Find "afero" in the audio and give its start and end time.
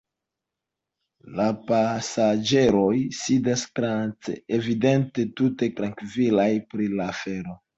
7.15-7.59